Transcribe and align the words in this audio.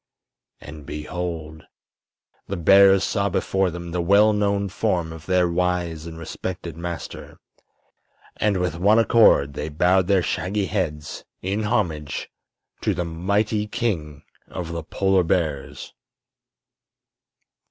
And 0.59 0.83
behold! 0.87 1.65
the 2.47 2.57
bears 2.57 3.03
saw 3.03 3.29
before 3.29 3.69
them 3.69 3.91
the 3.91 4.01
well 4.01 4.33
known 4.33 4.67
form 4.67 5.13
of 5.13 5.27
their 5.27 5.47
wise 5.47 6.07
and 6.07 6.17
respected 6.17 6.75
master, 6.75 7.37
and 8.37 8.57
with 8.57 8.79
one 8.79 8.97
accord 8.97 9.53
they 9.53 9.69
bowed 9.69 10.07
their 10.07 10.23
shaggy 10.23 10.65
heads 10.65 11.23
in 11.43 11.65
homage 11.65 12.31
to 12.81 12.95
the 12.95 13.05
mighty 13.05 13.67
King 13.67 14.23
of 14.47 14.71
the 14.71 14.81
Polar 14.81 15.23
Bears. 15.23 15.93